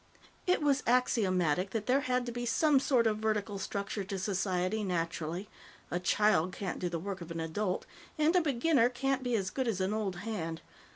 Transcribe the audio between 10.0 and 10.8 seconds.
hand.